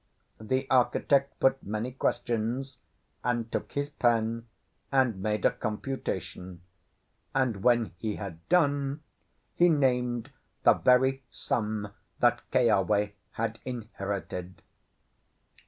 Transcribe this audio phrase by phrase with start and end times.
[0.39, 2.77] The architect put many questions,
[3.23, 4.47] and took his pen
[4.91, 6.63] and made a computation;
[7.35, 9.03] and when he had done
[9.53, 10.31] he named
[10.63, 14.63] the very sum that Keawe had inherited.